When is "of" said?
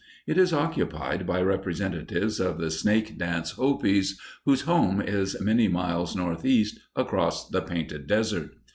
2.39-2.57